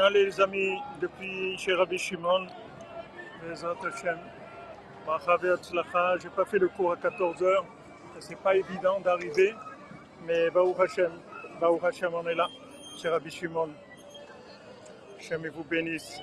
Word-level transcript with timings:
Allez 0.00 0.26
les 0.26 0.40
amis, 0.40 0.78
depuis 1.00 1.58
chez 1.58 1.74
Rabbi 1.74 1.98
Shimon, 1.98 2.46
Hashem, 3.42 4.18
Bracha 5.04 5.36
Tzlacha, 5.56 6.18
j'ai 6.22 6.28
pas 6.28 6.44
fait 6.44 6.58
le 6.58 6.68
cours 6.68 6.92
à 6.92 6.96
14h, 6.96 7.64
c'est 8.20 8.38
pas 8.38 8.54
évident 8.54 9.00
d'arriver, 9.00 9.54
mais 10.24 10.50
Baruch 10.50 10.78
Hashem, 10.78 11.10
Baruch 11.60 11.82
Hashem, 11.82 12.14
on 12.14 12.24
est 12.28 12.34
là, 12.36 12.46
chez 13.02 13.08
Rabbi 13.08 13.28
Shimon. 13.28 13.70
Hashem 15.18 15.48
vous 15.48 15.64
bénisse. 15.64 16.22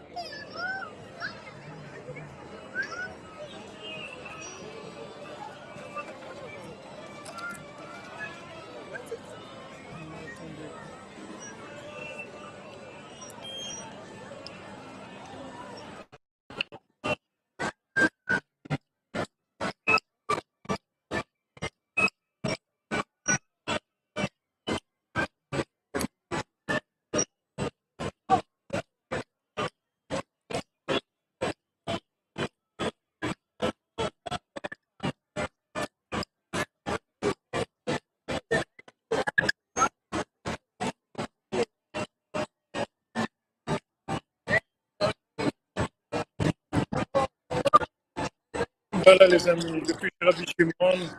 Voilà 49.06 49.28
les 49.28 49.48
amis, 49.48 49.84
depuis 49.88 50.10
que 50.20 50.26
Rabbi 50.26 50.46
Shimon, 50.48 51.10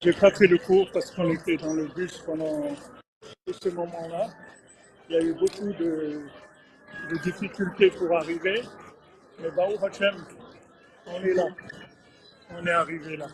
j'ai 0.00 0.12
pas 0.14 0.30
fait 0.30 0.46
le 0.46 0.56
cours 0.56 0.90
parce 0.90 1.10
qu'on 1.10 1.30
était 1.30 1.58
dans 1.58 1.74
le 1.74 1.86
bus 1.88 2.16
pendant 2.24 2.74
tout 3.46 3.52
ce 3.52 3.68
moment-là. 3.68 4.28
Il 5.10 5.16
y 5.16 5.18
a 5.18 5.22
eu 5.22 5.34
beaucoup 5.34 5.70
de, 5.74 6.22
difficultés 7.22 7.90
pour 7.90 8.16
arriver, 8.16 8.62
mais 9.38 9.50
Baruch 9.50 9.82
Hashem, 9.82 10.14
on 11.08 11.22
est 11.22 11.34
là. 11.34 11.44
On 12.52 12.66
est 12.66 12.70
arrivé 12.70 13.18
là. 13.18 13.26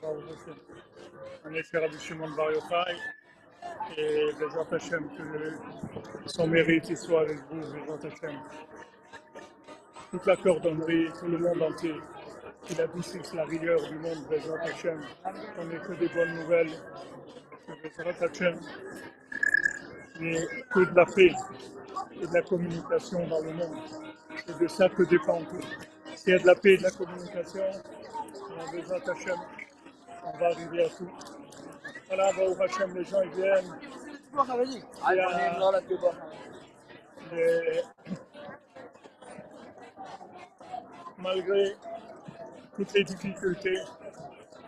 Baruch 0.00 0.26
Hashem. 0.30 0.54
On 1.44 1.52
est 1.52 1.64
chez 1.64 1.78
Rabbi 1.78 1.98
Shimon 1.98 2.30
Bar 2.36 2.52
Yochai 2.52 2.96
et 3.98 4.32
Bezrat 4.38 4.68
Hashem, 4.70 5.10
que 5.16 6.30
son 6.30 6.46
mérite 6.46 6.96
soit 6.96 7.22
avec 7.22 7.38
vous, 7.50 7.62
Bezrat 7.62 7.98
Hashem. 8.06 8.38
Toute 10.12 10.26
la 10.26 10.36
cordonnerie, 10.36 11.08
tout 11.18 11.26
le 11.26 11.38
monde 11.38 11.62
entier 11.62 11.96
qu'il 12.66 12.80
adoucisse 12.80 13.32
la 13.34 13.44
rigueur 13.44 13.80
du 13.88 13.98
monde, 13.98 14.26
Bezrat 14.28 14.60
Hashem. 14.62 15.00
On 15.58 15.64
n'est 15.64 15.78
que 15.78 15.92
des 15.94 16.08
bonnes 16.08 16.34
nouvelles. 16.34 16.72
Bezrat. 17.82 18.10
Et 20.22 20.36
que 20.70 20.80
de 20.80 20.94
la 20.96 21.06
paix 21.06 21.32
et 22.20 22.26
de 22.26 22.34
la 22.34 22.42
communication 22.42 23.26
dans 23.26 23.40
le 23.40 23.52
monde. 23.54 23.78
C'est 24.46 24.58
de 24.58 24.68
ça 24.68 24.88
que 24.88 25.02
dépend 25.04 25.40
tout. 25.44 25.60
S'il 26.14 26.34
y 26.34 26.36
a 26.36 26.38
de 26.40 26.46
la 26.46 26.54
paix 26.54 26.74
et 26.74 26.78
de 26.78 26.82
la 26.82 26.90
communication, 26.90 27.64
Bezrat 28.72 29.10
Hashem, 29.12 29.38
on 30.26 30.38
va 30.38 30.46
arriver 30.46 30.84
à 30.84 30.88
tout. 30.90 31.10
Voilà, 32.08 32.32
Baruch 32.32 32.60
Hashem, 32.60 32.94
les 32.94 33.04
gens 33.04 33.22
ils 33.22 33.30
viennent. 33.30 33.76
Les- 37.32 37.82
malgré 41.18 41.76
toutes 42.80 42.94
les 42.94 43.04
difficultés, 43.04 43.78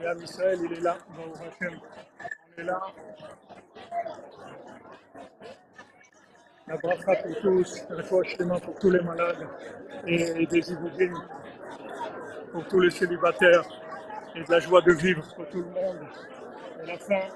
et 0.02 0.22
Israël, 0.22 0.58
il 0.62 0.72
est 0.74 0.80
là. 0.82 0.98
On 1.18 2.60
est 2.60 2.62
là. 2.62 2.78
La 6.66 6.76
bracha 6.76 7.16
pour 7.22 7.40
tous, 7.40 7.84
la 7.88 8.02
Shlema 8.24 8.60
pour 8.60 8.78
tous 8.78 8.90
les 8.90 9.00
malades 9.00 9.48
et 10.06 10.46
des 10.46 10.72
Ibougim 10.72 11.14
pour 12.52 12.68
tous 12.68 12.80
les 12.80 12.90
célibataires 12.90 13.64
et 14.34 14.44
de 14.44 14.50
la 14.50 14.60
joie 14.60 14.82
de 14.82 14.92
vivre 14.92 15.26
pour 15.34 15.48
tout 15.48 15.62
le 15.62 15.70
monde. 15.70 16.06
Et 16.82 16.86
la 16.86 16.98
fin, 16.98 17.28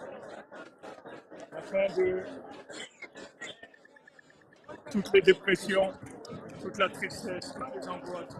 la 1.53 1.63
fin 1.63 1.95
de 1.97 2.21
toutes 4.91 5.11
les 5.15 5.23
dépressions, 5.23 5.91
toute 6.63 6.79
la 6.79 6.89
tristesse, 6.89 7.55
les 7.75 7.89
angoisses. 7.89 8.37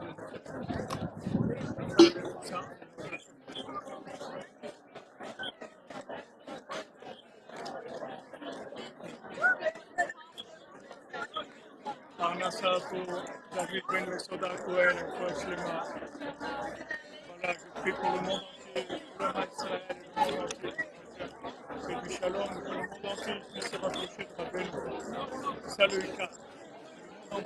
Ça. 2.43 2.61
David. 13.55 13.83
Voilà, 17.29 17.53
je 17.53 17.81
prie 17.81 17.93
pour 17.93 18.11
le 18.13 18.21
monde 18.21 18.43
entier, 18.67 18.87
pour 20.15 20.27
le 20.27 20.33
monde. 20.37 20.55
C'est 21.81 21.97
du 22.03 22.11
le 22.23 22.39
monde 22.39 22.57
entier 23.05 23.61
se 23.61 23.77
rapprocher 23.77 24.25
de 24.25 24.33
Rabbeinu. 24.37 24.71
C'est 25.65 25.71
ça 25.71 25.87
le 25.87 25.97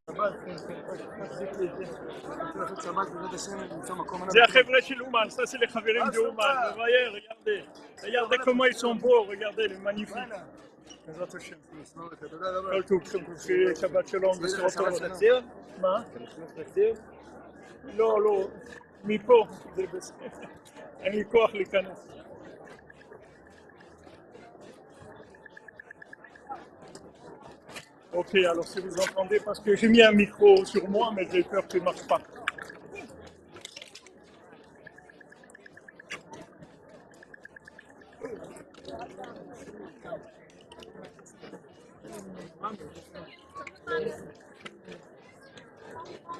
זה. 4.29 4.43
החבר'ה 4.43 4.81
של 4.81 5.01
אומן, 5.01 5.29
זה 5.29 5.43
של 5.45 5.63
החברים 5.63 6.03
דה 6.11 6.17
אומן, 6.17 6.55
מבייר, 6.73 7.17
ירדה. 8.03 8.37
כמה 8.45 8.65
איסון 8.65 8.99
בו, 8.99 9.33
ירדה, 9.33 9.63
מניפי. 9.83 10.19
בעזרת 11.07 11.35
השם. 11.35 11.55
כל 12.71 12.83
טוב, 12.83 13.01
שבת 13.81 14.07
שלום, 14.07 14.33
בשורות 14.43 14.73
טובות. 14.73 15.01
מה? 15.81 16.03
לא, 17.83 18.21
לא, 18.21 18.47
מפה, 19.03 19.45
זה 19.75 19.83
אין 21.01 21.13
לי 21.13 21.23
כוח 21.31 21.53
להיכנס. 21.53 22.07
Ok, 28.13 28.35
alors 28.35 28.67
si 28.67 28.81
vous 28.81 28.99
entendez, 28.99 29.39
parce 29.39 29.59
que 29.59 29.73
j'ai 29.75 29.87
mis 29.87 30.01
un 30.01 30.11
micro 30.11 30.65
sur 30.65 30.87
moi, 30.89 31.11
mais 31.15 31.25
j'ai 31.31 31.43
peur 31.43 31.65
qu'il 31.67 31.79
ne 31.79 31.85
marche 31.85 32.05
pas. 32.07 32.19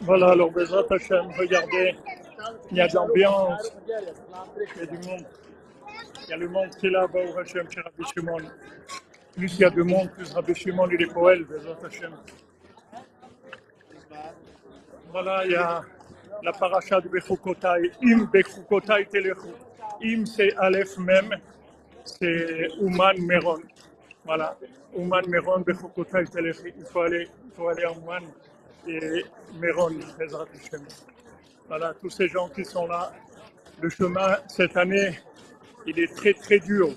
Voilà, 0.01 0.31
alors 0.31 0.51
Bezrat 0.51 0.85
Hashem, 0.89 1.31
regardez, 1.38 1.95
il 2.69 2.77
y 2.77 2.81
a 2.81 2.88
de 2.88 2.95
l'ambiance, 2.95 3.71
il 4.75 4.79
y 4.79 4.83
a 4.83 4.85
du 4.88 5.07
monde. 5.07 5.25
Il 6.24 6.29
y 6.29 6.33
a 6.33 6.38
le 6.38 6.50
monde 6.50 6.69
qui 6.71 6.88
est 6.88 6.89
là, 6.89 7.07
Hashem, 7.39 7.71
chez 7.71 7.81
Rabbi 7.81 8.03
Shimon. 8.13 8.41
Plus 9.35 9.53
il 9.55 9.61
y 9.61 9.65
a 9.65 9.69
de 9.69 9.81
monde, 9.81 10.11
plus 10.11 10.31
Rabbi 10.33 10.53
Shimon, 10.53 10.89
il 10.91 11.01
est 11.01 11.13
poël, 11.13 11.45
Bezrat 11.45 11.77
Hashem. 11.85 12.11
Voilà, 15.11 15.45
il 15.45 15.51
y 15.51 15.55
a 15.55 15.81
la 16.43 16.51
paracha 16.51 16.99
de 16.99 17.07
Bechukotai. 17.07 17.91
Im 18.03 18.25
Bechukotai 18.25 19.05
Telechu. 19.05 19.49
Im, 20.03 20.25
c'est 20.25 20.55
Aleph 20.57 20.97
même, 20.97 21.35
c'est 22.03 22.67
Ouman 22.79 23.17
Meron. 23.19 23.61
Voilà. 24.25 24.57
Ouman 24.93 25.23
Meron, 25.27 25.59
Bechukotai 25.59 26.25
Telechu. 26.25 26.73
Il 26.77 26.85
faut 26.85 27.01
aller, 27.01 27.27
il 27.45 27.51
faut 27.55 27.67
aller 27.69 27.83
à 27.83 27.91
Ouman 27.91 28.23
et 28.87 29.23
Meron, 29.59 29.99
Bezrat 30.19 30.47
Hashem. 30.53 30.85
Voilà, 31.67 31.93
tous 32.01 32.09
ces 32.09 32.27
gens 32.27 32.49
qui 32.49 32.65
sont 32.65 32.87
là. 32.87 33.13
Le 33.81 33.89
chemin, 33.89 34.37
cette 34.47 34.75
année, 34.75 35.19
il 35.85 35.99
est 35.99 36.15
très 36.15 36.33
très 36.33 36.59
dur 36.59 36.89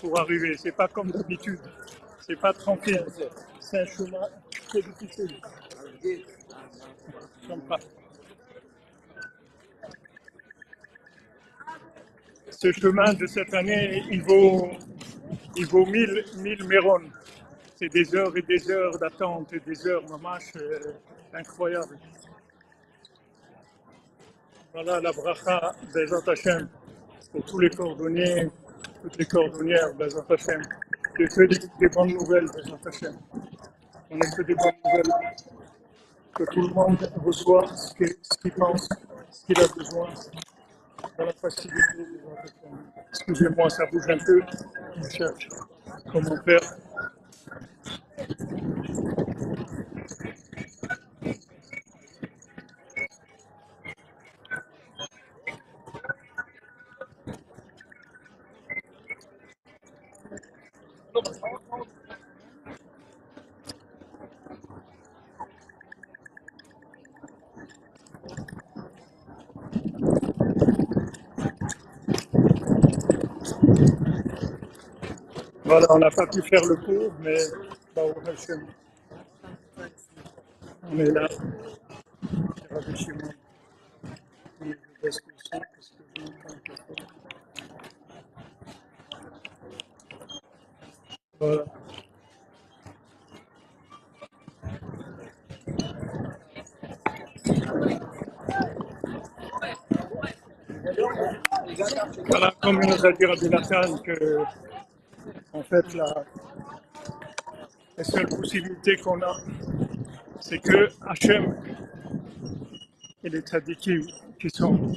pour 0.00 0.18
arriver. 0.18 0.56
C'est 0.56 0.72
pas 0.72 0.88
comme 0.88 1.10
d'habitude. 1.10 1.60
C'est 2.20 2.40
pas 2.40 2.52
tranquille. 2.52 3.04
C'est 3.60 3.80
un 3.80 3.86
chemin 3.86 4.28
très 4.68 4.82
difficile. 4.82 5.40
Ce 12.50 12.72
chemin 12.72 13.12
de 13.14 13.26
cette 13.26 13.52
année, 13.54 14.02
il 14.10 14.22
vaut, 14.22 14.70
il 15.56 15.66
vaut 15.66 15.86
1000, 15.86 16.24
1000 16.38 16.64
mérones. 16.64 17.10
C'est 17.76 17.88
des 17.88 18.14
heures 18.16 18.34
et 18.36 18.42
des 18.42 18.70
heures 18.70 18.98
d'attente 18.98 19.52
et 19.52 19.60
des 19.60 19.86
heures, 19.86 20.02
maman, 20.08 20.38
incroyable. 21.34 21.98
Voilà 24.72 25.00
la 25.00 25.12
bracha 25.12 25.74
des 25.94 26.06
Hashem 26.30 26.68
pour 27.32 27.44
tous 27.44 27.58
les 27.58 27.70
cordonniers, 27.70 28.48
toutes 29.06 29.18
les 29.18 29.26
cordonnières 29.26 29.94
des 29.94 30.08
Hashem. 30.28 30.62
Que 31.14 31.24
que 31.24 31.78
des, 31.78 31.88
bonnes 31.88 32.12
nouvelles 32.12 32.46
des 32.46 32.88
Hashem. 32.88 33.16
On 34.10 34.16
n'a 34.16 34.30
que 34.30 34.42
des 34.42 34.54
bonnes 34.54 34.72
nouvelles. 34.84 35.36
Que 36.34 36.44
tout 36.44 36.62
le 36.62 36.74
monde 36.74 37.12
reçoit 37.24 37.66
ce 37.68 37.94
qu'il 37.94 38.52
pense, 38.52 38.88
ce 39.30 39.46
qu'il 39.46 39.60
a 39.60 39.68
besoin, 39.68 40.08
dans 41.16 41.24
la 41.24 41.32
facilité. 41.32 41.78
Excusez-moi, 43.10 43.70
ça 43.70 43.86
bouge 43.86 44.08
un 44.08 44.18
peu. 44.18 44.42
Je 44.96 45.08
cherche 45.08 45.48
comment 46.12 46.36
faire? 46.42 46.60
On 75.96 75.98
n'a 75.98 76.10
pas 76.10 76.26
pu 76.26 76.42
faire 76.42 76.62
le 76.66 76.76
cours, 76.76 77.10
mais 77.20 77.38
Hashem, 78.26 78.66
on 80.92 80.98
est 80.98 81.10
là. 81.10 81.26
Voilà. 91.40 91.64
Voilà, 102.28 102.54
comme 102.60 102.80
nous 102.80 103.06
a 103.06 103.12
dit 103.12 103.24
Rabbi 103.24 104.02
que, 104.02 104.44
en 105.56 105.62
fait, 105.62 105.94
la, 105.94 106.24
seule 108.04 108.26
possibilité 108.26 108.96
qu'on 108.96 109.20
a, 109.22 109.36
c'est 110.38 110.58
que 110.58 110.88
Hachem 111.06 111.56
et 113.24 113.30
les 113.30 113.40
tzadikim 113.40 114.02
qui 114.38 114.50
sont 114.50 114.92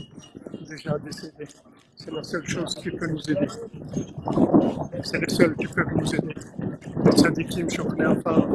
déjà 0.68 0.98
décédés, 1.00 1.48
c'est 1.96 2.12
la 2.12 2.24
seule 2.24 2.46
chose 2.46 2.76
qui 2.76 2.92
peut 2.92 3.08
nous 3.08 3.22
aider. 3.32 3.48
C'est 5.04 5.20
les 5.20 5.34
seuls 5.34 5.56
qui 5.56 5.68
peuvent 5.68 5.94
nous 5.96 6.14
aider. 6.14 6.36
Les 7.06 7.12
tzadikim, 7.12 7.70
je 7.70 7.82
connais 7.82 8.16
pas. 8.22 8.46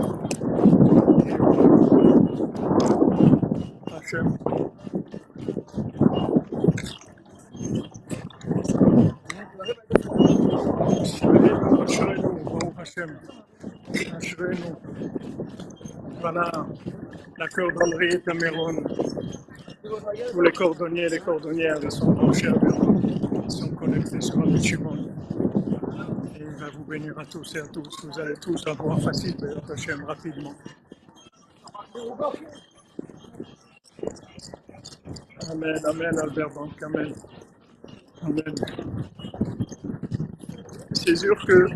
Hachem. 3.96 4.73
Voilà, 16.24 16.50
la 17.36 17.48
cordonnerie 17.48 18.18
Méron. 18.40 18.82
Tous 20.32 20.40
les 20.40 20.52
cordonniers 20.52 21.02
et 21.02 21.08
les 21.10 21.18
cordonnières 21.18 21.78
Méron. 21.78 22.32
Ils 23.44 23.50
sont 23.50 23.68
connectés 23.68 24.22
sur 24.22 24.38
un 24.38 24.58
Shimon. 24.58 25.06
Et 26.34 26.40
il 26.40 26.56
va 26.58 26.70
vous 26.70 26.84
bénir 26.84 27.18
à 27.18 27.26
tous 27.26 27.54
et 27.56 27.58
à 27.58 27.66
tous. 27.66 28.06
Vous 28.06 28.18
allez 28.18 28.36
tous 28.36 28.66
avoir 28.66 28.98
facile 29.02 29.36
de 29.36 29.54
Hachem 29.70 30.02
rapidement. 30.04 30.54
Amen, 35.50 35.80
Amen, 35.84 36.18
Albert 36.20 36.50
Banque, 36.54 36.82
Amen. 36.84 37.12
Amen. 38.22 38.54
C'est 40.94 41.16
sûr 41.16 41.36
que 41.46 41.66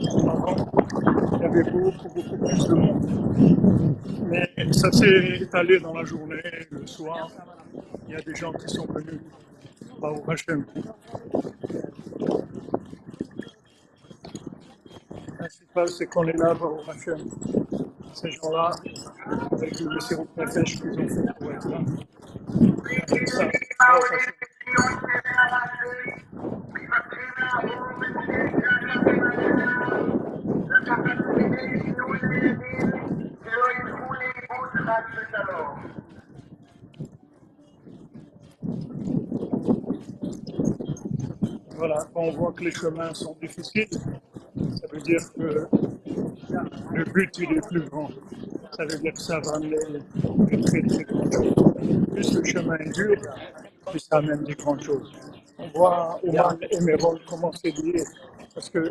il 1.39 1.43
y 1.43 1.47
avait 1.47 1.71
beaucoup, 1.71 2.09
beaucoup 2.09 2.37
plus 2.37 2.67
de 2.67 2.75
monde. 2.75 3.97
Mais 4.27 4.73
ça 4.73 4.91
s'est 4.93 5.39
étalé 5.41 5.79
dans 5.79 5.95
la 5.95 6.05
journée, 6.05 6.43
le 6.71 6.87
soir. 6.87 7.31
Il 8.09 8.15
y 8.15 8.17
a 8.17 8.21
des 8.21 8.35
gens 8.35 8.53
qui 8.53 8.69
sont 8.69 8.87
venus 8.87 9.21
au 10.03 10.31
Hachem. 10.31 10.65
Le 15.11 15.33
principal, 15.39 15.89
c'est 15.89 16.07
qu'on 16.07 16.27
est 16.27 16.37
là 16.37 16.55
au 16.55 16.81
Hachem. 16.91 17.19
Ces 18.15 18.31
gens-là, 18.33 18.71
avec 19.53 19.81
le 19.81 19.95
Messirut 19.95 20.27
Nefesh 20.37 20.81
qu'ils 20.81 21.01
ont 21.01 21.09
fait 21.09 21.33
pour 21.39 21.53
être 21.53 21.69
là. 21.69 21.79
Voilà, 41.77 41.99
quand 42.13 42.23
on 42.23 42.31
voit 42.33 42.53
que 42.53 42.65
les 42.65 42.73
chemins 42.73 43.15
sont 43.15 43.37
difficiles, 43.41 43.89
ça 43.93 44.87
veut 44.93 45.01
dire 45.01 45.21
que 45.33 45.69
le 46.93 47.05
but 47.05 47.39
il 47.39 47.53
est 47.53 47.69
plus 47.69 47.83
grand. 47.83 48.09
Ça 48.77 48.85
veut 48.85 48.99
dire 48.99 49.13
que 49.13 49.21
ça 49.21 49.39
va 49.41 49.57
amener 49.57 49.77
de 49.77 50.63
très 50.63 50.83
très 50.83 51.05
grandes 51.05 51.33
choses. 51.33 51.55
Plus 52.13 52.35
le 52.35 52.45
chemin 52.45 52.77
est 52.79 52.93
dur, 52.93 53.17
plus 53.87 54.01
ça 54.01 54.17
amène 54.17 54.43
des 54.43 54.55
grandes 54.55 54.83
choses. 54.83 55.13
On 55.59 55.69
voit 55.69 56.21
Oman 56.25 56.59
et 56.69 56.81
Méron 56.81 57.17
comment 57.29 57.53
c'est 57.53 57.71
lié. 57.79 58.03
Parce 58.55 58.71
que, 58.71 58.91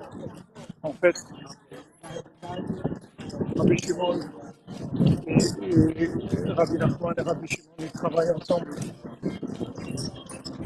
en 0.83 0.93
fait, 0.93 1.15
Rabbi 3.55 3.77
Shimon 3.77 4.19
et, 5.27 6.51
Rabbi 6.51 6.77
Nachman 6.77 7.13
et 7.17 7.21
Rabbi 7.21 7.47
Shimon, 7.47 7.67
ils 7.79 7.91
travaillent 7.91 8.31
ensemble. 8.31 8.75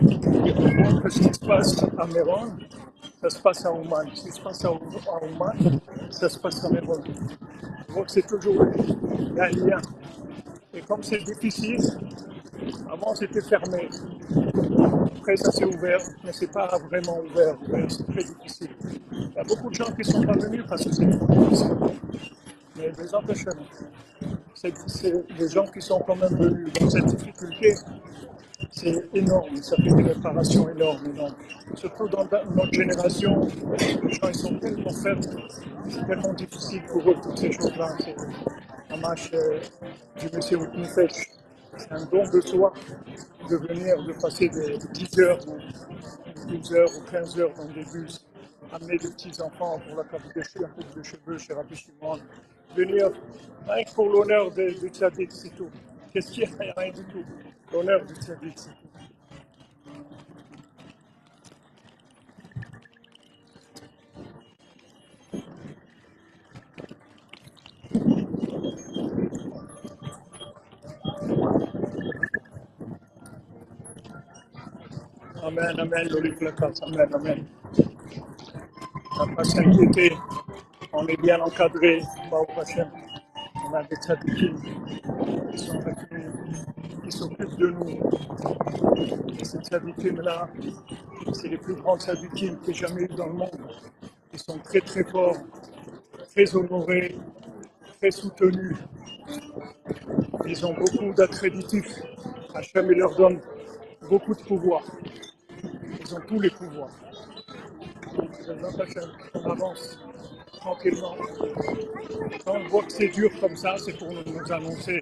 Et 0.10 0.54
on 0.58 0.90
voit 0.92 1.02
que 1.02 1.10
ce 1.10 1.20
qui 1.20 1.34
se 1.34 1.40
passe 1.46 1.84
à 1.98 2.06
Méron, 2.08 2.54
ça 3.22 3.30
se 3.30 3.40
passe 3.40 3.66
à 3.66 3.72
Oman. 3.72 4.08
Ce 4.14 4.24
qui 4.24 4.32
se 4.32 4.42
passe 4.42 4.66
à, 4.66 4.72
Oman, 4.72 5.80
ça 6.10 6.30
se 6.30 6.40
passe 6.40 6.66
à 6.66 6.70
Méron. 6.70 7.00
Donc 7.96 8.06
c'est 8.08 8.26
toujours 8.28 8.62
un 8.62 9.50
lien. 9.50 9.82
Et 10.74 10.82
comme 10.82 11.04
c'est 11.04 11.24
difficile, 11.24 11.80
avant 12.91 13.15
c'était 13.15 13.41
fermé. 13.41 13.89
Après 15.18 15.38
ça 15.38 15.51
s'est 15.51 15.65
ouvert, 15.65 16.00
mais 16.24 16.32
c'est 16.34 16.51
pas 16.51 16.77
vraiment 16.89 17.20
ouvert. 17.20 17.56
C'est 17.89 18.06
très 18.08 18.24
difficile. 18.24 18.70
Il 19.12 19.32
y 19.36 19.39
a 19.39 19.44
beaucoup 19.44 19.70
de 19.70 19.75
gens 19.75 19.91
qui 19.91 20.03
sont 20.03 20.24
pas 20.24 20.34
venus 20.34 20.63
parce 20.68 20.84
que 20.84 20.91
c'est 20.91 21.06
difficile. 21.06 21.75
Mais 22.77 22.91
des 22.91 23.15
empêchements. 23.15 23.51
C'est 24.56 24.74
des 25.38 25.50
gens 25.50 25.65
qui 25.68 25.82
sont 25.82 26.00
quand 26.06 26.15
même 26.15 26.36
venus 26.36 26.74
dans 26.80 26.89
cette 26.89 27.06
difficulté. 27.06 27.75
C'est 28.70 29.10
énorme, 29.13 29.56
ça 29.58 29.75
fait 29.75 29.84
une 29.84 30.06
réparation 30.08 30.70
énorme. 30.70 31.06
énorme. 31.13 31.36
Surtout 31.75 32.08
dans 32.08 32.24
notre 32.24 32.74
génération, 32.74 33.48
les 33.80 34.12
gens 34.12 34.27
ils 34.27 34.36
sont 34.36 34.60
tellement 34.60 34.94
faibles, 34.94 35.22
c'est 35.89 36.06
tellement 36.06 36.34
difficile 36.34 36.84
pour 36.86 37.10
eux 37.10 37.15
toutes 37.24 37.39
ces 37.39 37.51
choses-là. 37.51 37.89
Un 38.91 38.98
match 38.98 39.32
euh, 39.34 39.60
du 40.20 40.36
monsieur 40.36 40.60
Nefesh. 40.75 41.40
C'est 41.78 41.92
un 41.92 42.06
don 42.06 42.24
de 42.30 42.42
soi 42.42 42.74
de 43.50 43.56
venir, 43.58 44.04
de 44.04 44.13
passer 44.22 44.50
des 44.50 44.78
10 44.78 45.20
heures, 45.20 45.40
ou 45.48 45.58
12 46.48 46.74
heures 46.74 46.90
ou 46.98 47.12
15 47.12 47.40
heures 47.40 47.54
dans 47.56 47.66
des 47.66 47.86
bus, 47.86 48.25
amener 48.72 48.98
des 48.98 49.10
petits-enfants 49.10 49.80
pour 49.88 49.98
la 49.98 50.04
che- 50.04 50.60
la 50.62 50.68
coupe 50.68 50.96
de 50.96 51.04
cheveux 51.04 51.38
chez 51.38 51.54
Rabbi 51.54 51.75
Shimon, 51.75 52.20
venir 52.75 53.10
rien 53.68 53.84
que 53.84 53.94
pour 53.94 54.10
l'honneur 54.10 54.51
du 54.51 54.90
tzaddik, 54.90 55.32
c'est. 55.32 55.51
Qu'est-ce 56.13 56.32
qu'il 56.32 56.44
y 56.44 56.46
a 56.46 56.74
rien 56.78 56.92
du 56.92 57.04
tout? 57.06 57.24
L'honneur 57.72 58.06
du 58.06 58.16
tzaddik, 58.16 58.54
c'est. 58.58 58.81
Amen, 75.51 75.79
amen, 75.81 76.08
amen, 76.08 77.13
amen. 77.13 77.46
On 79.12 79.25
va 79.25 79.36
pas 79.36 79.43
s'inquiéter, 79.43 80.13
on 80.93 81.05
est 81.08 81.22
bien 81.22 81.41
encadré. 81.41 82.01
On 82.31 83.74
a 83.74 83.84
des 83.84 83.98
tzadikim 83.98 84.62
qui 85.51 85.58
sont 85.58 85.74
nous, 85.74 87.03
qui 87.03 87.12
s'occupent 87.12 87.58
de 87.58 87.67
nous. 87.67 88.00
Et 89.38 89.43
ces 89.43 89.58
tzadikim-là, 89.58 90.48
c'est 91.34 91.50
les 91.50 91.58
plus 91.58 91.75
grands 91.75 92.00
tzadikim 92.00 92.58
que 92.60 92.72
j'ai 92.72 92.88
jamais 92.88 93.03
eu 93.03 93.08
dans 93.10 93.27
le 93.27 93.34
monde. 93.34 93.60
Ils 94.31 94.39
sont 94.39 94.58
très 94.60 94.79
très 94.79 95.03
forts, 95.03 95.36
très 96.29 96.55
honorés, 96.55 97.17
très 98.00 98.12
soutenus. 98.12 98.77
Ils 100.48 100.65
ont 100.65 100.74
beaucoup 100.74 101.13
d'accréditifs. 101.13 102.01
Hachem 102.55 102.89
leur 102.91 103.13
donne 103.17 103.41
beaucoup 104.10 104.34
de 104.34 104.43
pouvoir. 104.43 104.84
Ils 106.12 106.15
ont 106.15 106.22
tous 106.27 106.41
les 106.41 106.50
pouvoirs. 106.50 106.89
On 109.34 109.50
avance 109.50 109.98
tranquillement. 110.51 111.15
Quand 112.46 112.56
on 112.56 112.68
voit 112.68 112.84
que 112.84 112.91
c'est 112.91 113.08
dur 113.08 113.30
comme 113.39 113.56
ça, 113.56 113.77
c'est 113.77 113.94
pour 113.94 114.10
nous, 114.12 114.51
annoncer 114.51 115.00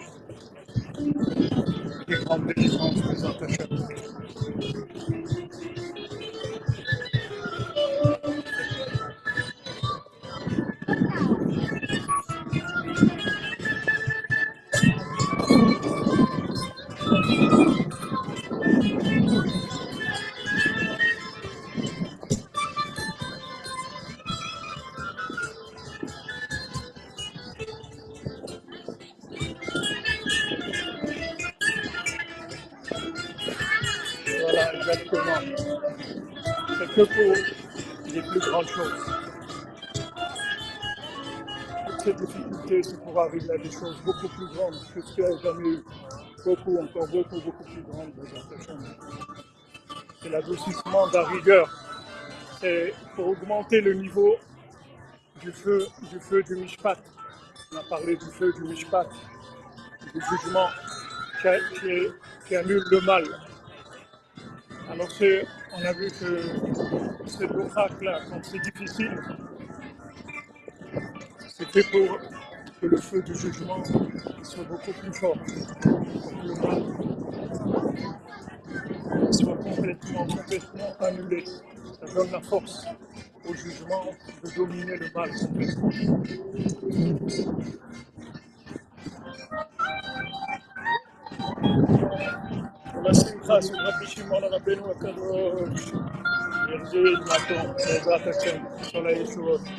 des 2.08 2.16
grandes 2.26 2.54
délivrances, 2.54 3.02
Bezrat 3.02 3.38
Hachem. 3.42 3.88
C'est 36.78 36.88
que 36.96 37.02
pour 37.02 38.14
les 38.14 38.22
plus 38.22 38.40
grandes 38.40 38.68
choses. 38.68 39.06
Toutes 41.88 42.02
ces 42.02 42.14
difficultés, 42.14 42.84
c'est 42.84 43.04
pour 43.04 43.20
arriver 43.20 43.52
à 43.52 43.58
des 43.58 43.72
choses 43.72 43.98
beaucoup 44.06 44.28
plus 44.30 44.48
grandes 44.56 44.76
que 44.94 45.02
ce 45.02 45.14
qu'il 45.16 45.24
a 45.26 45.38
jamais 45.38 45.68
eu. 45.70 45.84
Beaucoup, 46.46 46.78
encore 46.78 47.08
beaucoup, 47.10 47.42
beaucoup 47.42 47.64
plus 47.64 47.82
grandes. 47.82 48.12
C'est 50.22 50.30
l'adoucissement 50.30 51.08
de 51.10 51.14
la 51.14 51.24
rigueur. 51.28 51.70
C'est 52.62 52.94
pour 53.16 53.28
augmenter 53.30 53.82
le 53.82 53.94
niveau 53.94 54.36
du 55.42 55.52
feu, 55.52 55.86
du 56.12 56.20
feu 56.20 56.44
du 56.44 56.56
Mishpat. 56.56 56.98
On 57.74 57.78
a 57.78 57.84
parlé 57.90 58.16
du 58.16 58.26
feu 58.26 58.52
du 58.54 58.64
Mishpat, 58.64 59.10
du 60.14 60.22
jugement 60.22 60.68
qui, 61.42 62.08
qui 62.48 62.56
annule 62.56 62.84
le 62.92 63.02
mal. 63.02 63.24
Alors 64.92 65.10
c'est- 65.12 65.46
on 65.74 65.86
a 65.86 65.94
vu 65.94 66.08
que 66.08 66.14
ces 67.28 67.48
là 68.02 68.20
quand 68.30 68.44
c'est 68.44 68.60
difficile, 68.60 69.20
c'est 71.48 71.68
fait 71.68 71.84
pour 71.84 72.20
que 72.82 72.86
le 72.86 72.98
feu 72.98 73.22
du 73.22 73.36
jugement 73.36 73.84
soit 74.44 74.64
beaucoup 74.64 74.92
plus 74.94 75.14
fort, 75.14 75.38
pour 75.82 76.42
que 76.42 76.48
le 76.48 76.56
mal 76.56 76.84
soit 79.32 79.58
complètement, 79.58 80.28
complètement 80.28 80.96
annulé. 81.02 81.46
Ça 81.46 82.14
donne 82.14 82.32
la 82.32 82.42
force 82.42 82.86
au 83.48 83.54
jugement 83.54 84.06
de 84.44 84.56
dominer 84.56 84.98
le 84.98 85.10
mal. 85.14 85.30
passo 93.60 93.74
una 93.74 93.92
piscimona 94.00 94.48
da 94.48 94.60
penuta 94.62 95.12
do 95.12 95.66
Virgílio, 96.68 97.20
Matom, 97.26 97.76
Exata 97.78 98.30
assim, 98.30 98.66
só 98.90 99.00
é 99.06 99.22
isso 99.22 99.44
outro. 99.44 99.74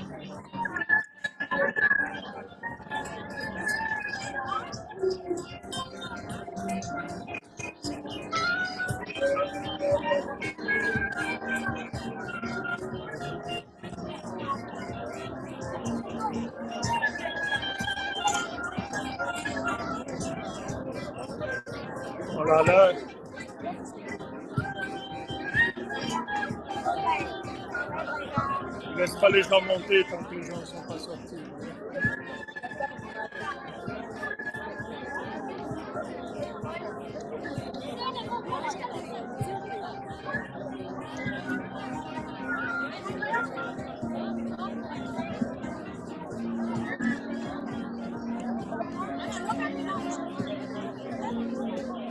Olá, 22.37 22.59
Alex. 22.59 23.10
Les 29.31 29.43
gens 29.43 29.61
monter 29.63 30.05
tant 30.11 30.23
que 30.25 30.35
les 30.35 30.43
gens 30.43 30.59
ne 30.59 30.65
sont 30.65 30.83
pas 30.83 30.99
sortis. 30.99 31.37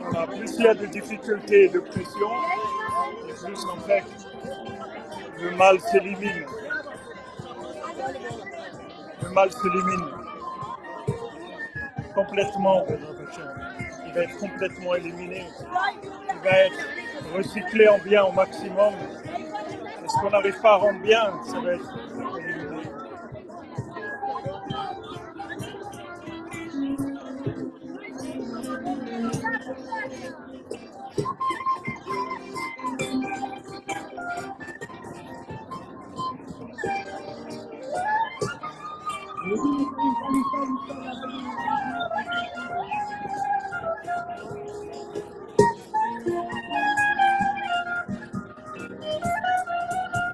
Voilà, 0.01 0.27
plus 0.27 0.55
il 0.57 0.63
y 0.63 0.67
a 0.67 0.73
de 0.73 0.85
difficultés 0.85 1.65
et 1.65 1.69
de 1.69 1.79
pression, 1.79 2.29
et 3.27 3.33
plus 3.33 3.65
en 3.65 3.77
fait 3.81 4.03
le 5.41 5.51
mal 5.51 5.79
s'élimine. 5.79 6.45
Mal 9.33 9.51
s'élimine 9.51 10.05
complètement. 12.15 12.86
Il 14.05 14.13
va 14.13 14.21
être 14.24 14.38
complètement 14.38 14.95
éliminé. 14.95 15.45
Il 16.29 16.39
va 16.43 16.57
être 16.57 17.36
recyclé 17.36 17.88
en 17.88 18.00
bien 18.00 18.24
au 18.24 18.31
maximum. 18.31 18.93
Et 20.03 20.07
ce 20.07 20.21
qu'on 20.21 20.29
n'arrive 20.29 20.59
pas 20.62 20.74
à 20.74 20.77
rendre 20.77 21.01
bien, 21.01 21.31
ça 21.45 21.59
va 21.59 21.74
être 21.74 21.93
éliminé. 22.39 22.83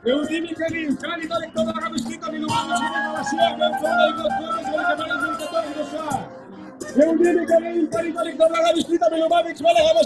Eugênio 0.05 0.55
Feliz, 0.55 0.95
Jane 1.01 1.27
Conector, 1.27 1.65
na 1.65 1.71
Rádio 1.71 1.97
5, 1.97 2.25
ali 2.25 2.37
no 2.37 2.53
ar, 2.53 2.67
na 2.67 2.75
Rádio 2.77 3.29
Chega, 3.29 3.65
Antônio 3.65 4.07
e 4.07 4.13
Doutor, 4.13 4.61
Jane 4.61 4.77
Camarão, 4.77 5.17
Jane 5.17 5.37
Doutor, 5.37 5.63
Deixar. 5.73 6.27
Eugênio 6.95 7.47
Feliz, 7.47 7.89
Jane 7.91 8.13
Conector, 8.13 8.49
na 8.49 8.59
Rádio 8.59 8.83
5, 8.83 9.05
ali 9.05 9.19
no 9.19 9.33
ar, 9.33 9.43
Mix 9.43 9.61
Vale, 9.61 9.73
Rádio 9.73 10.05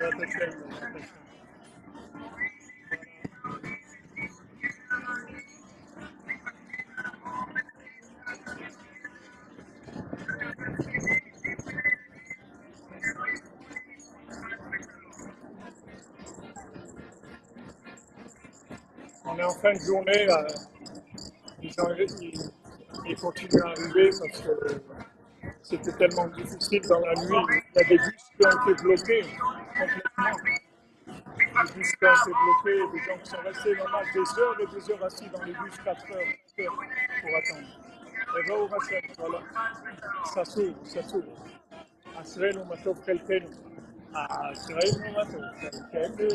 On 0.00 0.04
est 19.36 19.42
en 19.42 19.50
fin 19.50 19.72
de 19.72 19.80
journée, 19.80 20.26
là. 20.26 20.46
Gens, 21.60 21.88
ils, 21.98 22.32
ils 23.04 23.16
continuent 23.16 23.60
à 23.62 23.70
arriver 23.70 24.10
parce 24.10 24.40
que 24.42 24.80
c'était 25.62 25.92
tellement 25.92 26.28
difficile 26.28 26.82
dans 26.88 27.00
la 27.00 27.14
nuit. 27.14 27.62
Il 27.74 27.80
y 27.80 27.84
a 27.84 27.88
des 27.88 27.98
bus 27.98 28.14
été 28.38 28.82
bloqués 28.82 29.24
complètement. 29.77 30.33
Des 31.37 31.45
bus 31.73 31.91
qui 31.91 32.05
ont 32.05 32.13
été 32.13 32.31
bloqués, 32.31 32.83
des 32.93 33.03
gens 33.03 33.17
qui 33.23 33.29
sont 33.29 33.41
restés 33.43 33.75
normal 33.75 34.05
des 34.13 34.39
heures 34.39 34.59
et 34.59 34.67
des 34.67 34.91
heures 34.91 35.03
assis 35.05 35.29
dans 35.29 35.43
les 35.43 35.53
bus, 35.53 35.77
4 35.83 35.87
heures, 35.87 36.31
4 36.57 36.65
heures 36.65 36.77
pour 37.21 37.31
attendre. 37.37 37.69
Et 38.35 38.49
va 38.49 38.55
au 38.55 38.65
Hachem, 38.65 39.01
voilà. 39.17 39.39
Ça 40.33 40.43
s'ouvre, 40.45 40.75
ça 40.83 41.03
s'ouvre. 41.03 41.33
אשרינו 42.21 42.65
מה 42.65 42.75
טוב 42.83 42.97
חלקנו. 43.05 43.49
אשרינו 44.13 45.11
מה 45.17 45.23
טוב 45.31 45.41
חלקנו, 45.61 46.29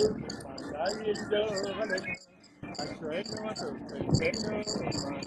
מה 0.72 0.84
יגדור 1.06 1.52
עלינו. 1.80 2.12
אשרינו 2.72 3.34
מה 3.44 3.52
טוב 3.54 3.74
חלקנו, 3.88 4.50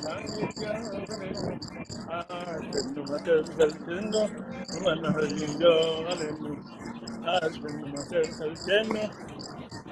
מה 0.04 0.14
יגדור 0.38 0.72
עלינו. 1.10 1.58
אשרינו 2.10 3.02
מה 3.10 3.18
טוב 3.26 3.46
חלקנו, 3.58 4.28
מה 4.82 5.24
יגדור 5.24 6.08
עלינו. 6.08 6.56
Ah, 7.29 7.41
je 7.43 7.61
vais 7.61 7.73
vous. 7.73 7.87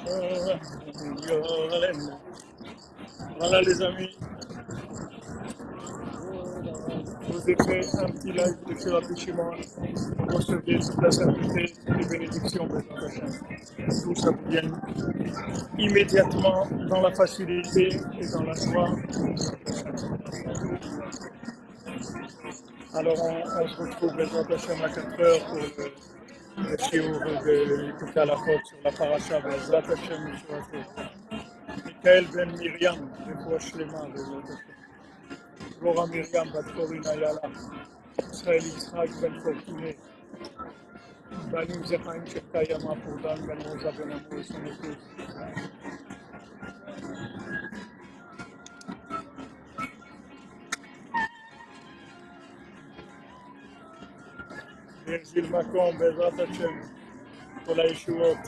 Euh, 0.07 0.09
euh, 0.09 0.55
euh, 1.31 1.93
voilà 3.41 3.61
les 3.61 3.83
amis. 3.83 4.17
Je 7.27 7.33
Vous 7.33 7.51
écrivez 7.51 7.87
un 7.99 8.11
petit 8.11 8.31
live 8.31 8.57
de 8.69 8.79
sur 8.79 8.95
l'appréciement. 8.95 9.51
Vous 9.51 10.37
recevez 10.37 10.79
toute 10.79 11.03
la 11.03 11.11
sainteté 11.11 11.75
et 11.89 11.93
les 11.93 12.07
bénédictions 12.07 12.69
de 12.69 12.81
Tout 14.05 14.15
ça 14.15 14.31
vous 14.31 14.71
immédiatement 15.77 16.69
dans 16.89 17.01
la 17.01 17.13
facilité 17.15 17.99
et 18.21 18.29
dans 18.29 18.45
la 18.45 18.55
joie. 18.55 18.91
Alors 22.95 23.17
on, 23.25 23.67
se 23.67 23.83
retrouve 23.83 24.17
à 24.85 24.89
4 24.89 25.21
heures 25.21 25.47
pour. 25.47 26.14
שיעור 26.79 27.19
בליקוטי 27.45 28.21
לאחות 28.27 28.67
של 28.67 28.89
הפרשה, 28.89 29.41
בעזרת 29.41 29.85
השם 29.89 30.27
משורתו. 30.27 30.91
מיכאל 31.85 32.25
בן 32.25 32.49
מרים, 32.49 33.09
רפואה 33.27 33.61
שלמה, 33.61 34.09
בעזרת 34.09 34.45
השם. 34.45 35.75
דבורה 35.79 36.07
מרים, 36.07 36.53
בת 36.55 36.75
קורין 36.77 37.03
איילה. 37.07 37.31
ישראל 38.33 38.57
יצחק 38.57 39.09
בן 39.21 39.41
פורטוני. 39.41 39.93
בנים 41.51 41.85
זה 41.85 41.97
חיים 42.05 42.27
של 42.27 42.41
תאי 42.53 42.65
שקיים 42.65 42.81
פורדן 43.05 43.47
בן 43.47 43.61
רוזה 43.61 43.91
בן 43.91 44.13
אמור 44.13 44.43
ויחזיל 55.15 55.47
מקום 55.47 55.99
בעזרת 55.99 56.33
השם, 56.41 56.81
כל 57.65 57.81
הישועות. 57.81 58.39